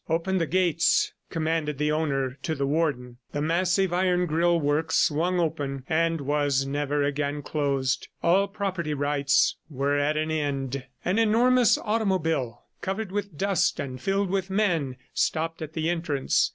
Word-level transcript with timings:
"Open 0.09 0.39
the 0.39 0.47
gates," 0.47 1.13
commanded 1.29 1.77
the 1.77 1.91
owner 1.91 2.39
to 2.41 2.55
the 2.55 2.65
Warden. 2.65 3.17
The 3.33 3.41
massive 3.43 3.93
iron 3.93 4.25
grill 4.25 4.59
work 4.59 4.91
swung 4.91 5.39
open, 5.39 5.83
and 5.87 6.21
was 6.21 6.65
never 6.65 7.03
again 7.03 7.43
closed. 7.43 8.07
All 8.23 8.47
property 8.47 8.95
rights 8.95 9.57
were 9.69 9.95
at 9.99 10.17
an 10.17 10.31
end. 10.31 10.85
An 11.05 11.19
enormous 11.19 11.77
automobile, 11.77 12.63
covered 12.81 13.11
with 13.11 13.37
dust 13.37 13.79
and 13.79 14.01
filled 14.01 14.31
with 14.31 14.49
men, 14.49 14.95
stopped 15.13 15.61
at 15.61 15.73
the 15.73 15.87
entrance. 15.91 16.49